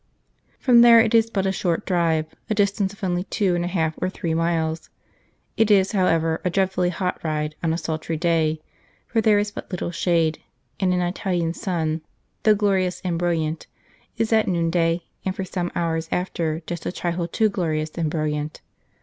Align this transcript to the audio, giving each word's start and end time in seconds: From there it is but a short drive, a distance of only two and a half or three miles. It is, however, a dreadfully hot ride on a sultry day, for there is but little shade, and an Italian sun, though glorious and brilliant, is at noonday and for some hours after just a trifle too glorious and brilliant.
From 0.57 0.81
there 0.81 0.99
it 0.99 1.13
is 1.13 1.29
but 1.29 1.45
a 1.45 1.51
short 1.51 1.85
drive, 1.85 2.25
a 2.49 2.55
distance 2.55 2.91
of 2.91 3.03
only 3.03 3.25
two 3.25 3.53
and 3.53 3.63
a 3.63 3.67
half 3.67 3.93
or 4.01 4.09
three 4.09 4.33
miles. 4.33 4.89
It 5.57 5.69
is, 5.69 5.91
however, 5.91 6.41
a 6.43 6.49
dreadfully 6.49 6.89
hot 6.89 7.23
ride 7.23 7.53
on 7.61 7.71
a 7.71 7.77
sultry 7.77 8.17
day, 8.17 8.61
for 9.05 9.21
there 9.21 9.37
is 9.37 9.51
but 9.51 9.69
little 9.69 9.91
shade, 9.91 10.41
and 10.79 10.91
an 10.91 11.01
Italian 11.01 11.53
sun, 11.53 12.01
though 12.41 12.55
glorious 12.55 12.99
and 13.05 13.19
brilliant, 13.19 13.67
is 14.17 14.33
at 14.33 14.47
noonday 14.47 15.03
and 15.23 15.35
for 15.35 15.45
some 15.45 15.71
hours 15.75 16.09
after 16.11 16.63
just 16.65 16.87
a 16.87 16.91
trifle 16.91 17.27
too 17.27 17.47
glorious 17.49 17.91
and 17.93 18.09
brilliant. 18.09 18.59